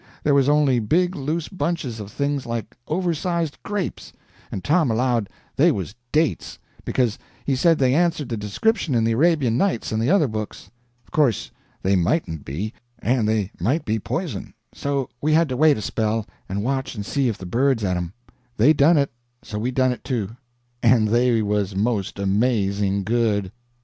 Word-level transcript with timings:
There 0.23 0.33
was 0.33 0.49
only 0.49 0.79
big 0.79 1.15
loose 1.15 1.47
bunches 1.47 1.99
of 1.99 2.11
things 2.11 2.47
like 2.47 2.75
oversized 2.87 3.61
grapes, 3.61 4.11
and 4.51 4.63
Tom 4.63 4.89
allowed 4.89 5.29
they 5.55 5.71
was 5.71 5.93
dates, 6.11 6.57
because 6.83 7.19
he 7.45 7.55
said 7.55 7.77
they 7.77 7.93
answered 7.93 8.27
the 8.27 8.35
description 8.35 8.95
in 8.95 9.03
the 9.03 9.11
Arabian 9.11 9.59
Nights 9.59 9.91
and 9.91 10.01
the 10.01 10.09
other 10.09 10.27
books. 10.27 10.71
Of 11.05 11.11
course 11.11 11.51
they 11.83 11.95
mightn't 11.95 12.43
be, 12.43 12.73
and 12.97 13.29
they 13.29 13.51
might 13.59 13.85
be 13.85 13.99
poison; 13.99 14.55
so 14.73 15.07
we 15.21 15.33
had 15.33 15.47
to 15.49 15.57
wait 15.57 15.77
a 15.77 15.83
spell, 15.83 16.25
and 16.49 16.63
watch 16.63 16.95
and 16.95 17.05
see 17.05 17.27
if 17.27 17.37
the 17.37 17.45
birds 17.45 17.83
et 17.83 17.93
them. 17.93 18.13
They 18.57 18.73
done 18.73 18.97
it; 18.97 19.11
so 19.43 19.59
we 19.59 19.69
done 19.69 19.91
it, 19.91 20.03
too, 20.03 20.31
and 20.81 21.09
they 21.09 21.43
was 21.43 21.75
most 21.75 22.17
amazing 22.17 23.03
good. 23.03 23.51